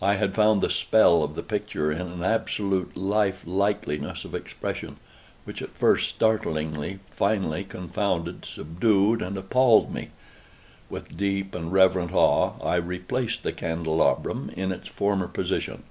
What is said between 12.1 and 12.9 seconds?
awe I